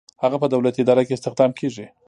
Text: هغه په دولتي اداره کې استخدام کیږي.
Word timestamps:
هغه 0.23 0.37
په 0.41 0.47
دولتي 0.53 0.79
اداره 0.83 1.03
کې 1.07 1.13
استخدام 1.15 1.51
کیږي. 1.59 1.85